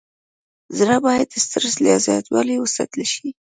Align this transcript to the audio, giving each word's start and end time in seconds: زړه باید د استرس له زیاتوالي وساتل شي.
زړه 0.77 0.95
باید 1.05 1.27
د 1.29 1.33
استرس 1.39 1.75
له 1.83 1.91
زیاتوالي 2.05 2.55
وساتل 2.59 3.03
شي. 3.13 3.27